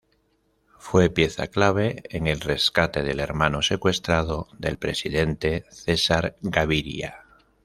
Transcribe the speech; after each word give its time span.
Fue 0.79 1.11
pieza 1.11 1.45
clave 1.45 2.01
en 2.09 2.25
el 2.25 2.39
rescate 2.39 3.03
del 3.03 3.19
hermano 3.19 3.61
secuestrado 3.61 4.47
del 4.57 4.79
presidente 4.79 5.63
Cesar 5.69 6.35
Gaviria. 6.41 7.23